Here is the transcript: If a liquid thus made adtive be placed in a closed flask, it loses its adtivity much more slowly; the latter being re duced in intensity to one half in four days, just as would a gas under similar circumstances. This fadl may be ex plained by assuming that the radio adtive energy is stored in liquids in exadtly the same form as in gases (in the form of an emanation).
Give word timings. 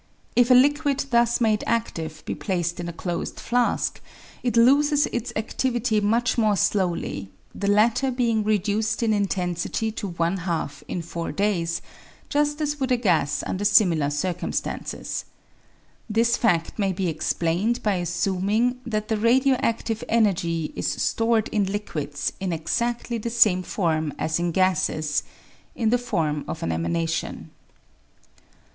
If 0.35 0.49
a 0.49 0.55
liquid 0.55 1.01
thus 1.11 1.39
made 1.39 1.59
adtive 1.67 2.25
be 2.25 2.33
placed 2.33 2.79
in 2.79 2.89
a 2.89 2.91
closed 2.91 3.39
flask, 3.39 4.01
it 4.41 4.57
loses 4.57 5.05
its 5.13 5.31
adtivity 5.35 6.01
much 6.01 6.39
more 6.39 6.55
slowly; 6.55 7.29
the 7.53 7.67
latter 7.67 8.09
being 8.09 8.43
re 8.43 8.57
duced 8.57 9.03
in 9.03 9.13
intensity 9.13 9.91
to 9.91 10.07
one 10.07 10.37
half 10.37 10.83
in 10.87 11.03
four 11.03 11.31
days, 11.31 11.83
just 12.29 12.61
as 12.61 12.79
would 12.79 12.91
a 12.91 12.97
gas 12.97 13.43
under 13.45 13.63
similar 13.63 14.09
circumstances. 14.09 15.25
This 16.09 16.35
fadl 16.35 16.71
may 16.79 16.93
be 16.93 17.07
ex 17.07 17.31
plained 17.33 17.83
by 17.83 17.97
assuming 17.97 18.79
that 18.83 19.07
the 19.07 19.17
radio 19.17 19.55
adtive 19.57 20.01
energy 20.09 20.73
is 20.75 20.87
stored 20.91 21.47
in 21.49 21.65
liquids 21.67 22.33
in 22.39 22.51
exadtly 22.51 23.19
the 23.21 23.29
same 23.29 23.61
form 23.61 24.13
as 24.17 24.39
in 24.39 24.51
gases 24.51 25.21
(in 25.75 25.91
the 25.91 25.99
form 25.99 26.43
of 26.47 26.63
an 26.63 26.71
emanation). 26.71 27.51